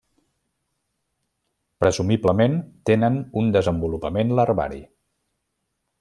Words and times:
Presumiblement 1.83 2.57
tenen 2.91 3.19
un 3.41 3.51
desenvolupament 3.59 4.33
larvari. 4.39 4.81